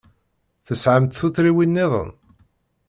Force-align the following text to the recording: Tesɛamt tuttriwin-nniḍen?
Tesɛamt 0.65 1.15
tuttriwin-nniḍen? 1.19 2.09